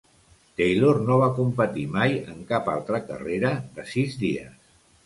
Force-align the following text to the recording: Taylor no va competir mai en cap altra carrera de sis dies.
Taylor 0.61 0.99
no 1.09 1.17
va 1.25 1.27
competir 1.41 1.85
mai 1.99 2.17
en 2.35 2.43
cap 2.55 2.73
altra 2.77 3.05
carrera 3.13 3.57
de 3.79 3.91
sis 3.97 4.23
dies. 4.27 4.63